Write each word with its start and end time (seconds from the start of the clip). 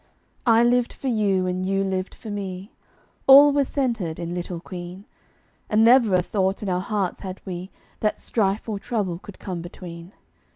I 0.47 0.63
lived 0.63 0.93
for 0.93 1.09
you, 1.09 1.45
and 1.45 1.63
you 1.63 1.83
lived 1.83 2.15
for 2.15 2.31
me; 2.31 2.71
All 3.27 3.51
was 3.51 3.67
centered 3.67 4.17
in 4.17 4.33
"Little 4.33 4.59
Queen;" 4.59 5.05
And 5.69 5.83
never 5.83 6.15
a 6.15 6.23
thought 6.23 6.63
in 6.63 6.69
our 6.69 6.81
hearts 6.81 7.19
had 7.19 7.39
we 7.45 7.69
That 7.99 8.19
strife 8.19 8.67
or 8.67 8.79
trouble 8.79 9.19
could 9.19 9.37
come 9.37 9.61
between. 9.61 10.13